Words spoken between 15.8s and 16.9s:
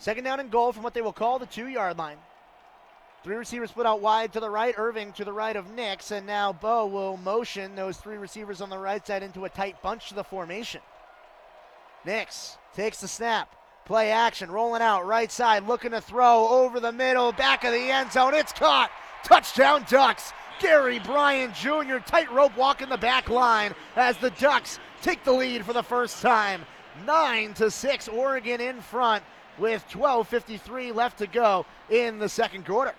to throw over